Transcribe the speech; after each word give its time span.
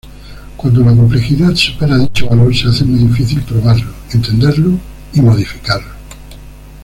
Cuando 0.57 0.83
la 0.83 0.95
complejidad 0.95 1.53
supera 1.53 1.95
dicho 1.95 2.27
valor 2.27 2.55
se 2.55 2.67
hace 2.67 2.83
muy 2.83 3.07
difícil 3.07 3.39
probarlo, 3.43 3.93
entenderlo 4.11 4.79
y 5.13 5.21
modificarlo. 5.21 5.89